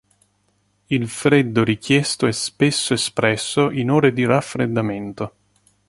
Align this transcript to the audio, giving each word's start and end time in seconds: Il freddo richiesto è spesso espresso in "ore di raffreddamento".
Il 0.87 1.07
freddo 1.07 1.63
richiesto 1.63 2.25
è 2.25 2.31
spesso 2.31 2.95
espresso 2.95 3.69
in 3.69 3.91
"ore 3.91 4.13
di 4.13 4.25
raffreddamento". 4.25 5.35